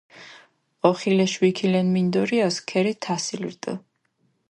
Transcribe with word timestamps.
ოხილეშ 0.89 1.33
ვიქილენ 1.41 1.87
მინდორიას 1.95 2.57
ქერი 2.69 2.93
თასილი 3.03 3.47
რდჷ. 3.53 3.73